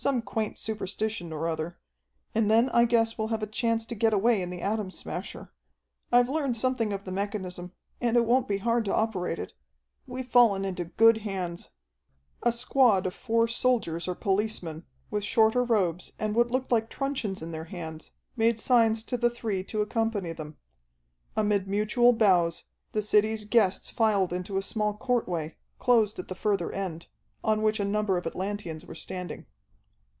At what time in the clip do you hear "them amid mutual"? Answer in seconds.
20.32-22.12